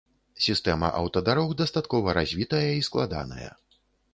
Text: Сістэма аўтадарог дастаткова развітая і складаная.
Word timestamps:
Сістэма 0.45 0.87
аўтадарог 1.01 1.53
дастаткова 1.61 2.17
развітая 2.19 2.65
і 2.79 2.83
складаная. 2.89 3.51